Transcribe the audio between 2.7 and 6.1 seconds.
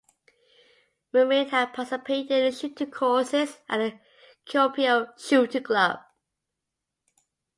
courses at the Kuopio Shooting Club.